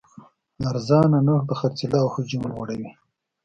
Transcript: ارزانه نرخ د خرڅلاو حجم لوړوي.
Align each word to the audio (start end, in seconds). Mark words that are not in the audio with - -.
ارزانه 0.69 1.19
نرخ 1.27 1.43
د 1.47 1.51
خرڅلاو 1.59 2.13
حجم 2.15 2.41
لوړوي. 2.51 2.89